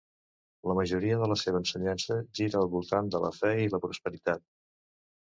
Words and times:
La 0.69 0.75
majoria 0.77 1.19
de 1.23 1.27
la 1.31 1.35
seva 1.41 1.59
ensenyança 1.63 2.17
gira 2.39 2.57
al 2.65 2.71
voltant 2.77 3.13
de 3.17 3.21
la 3.27 3.31
fe 3.41 3.53
i 3.65 3.69
la 3.75 3.81
prosperitat. 3.85 4.43